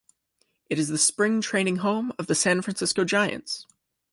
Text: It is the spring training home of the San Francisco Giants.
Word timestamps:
It 0.67 0.79
is 0.79 0.87
the 0.87 0.97
spring 0.97 1.41
training 1.41 1.75
home 1.75 2.11
of 2.17 2.25
the 2.25 2.33
San 2.33 2.63
Francisco 2.63 3.03
Giants. 3.05 3.67